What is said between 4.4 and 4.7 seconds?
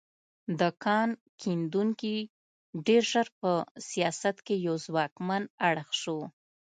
کې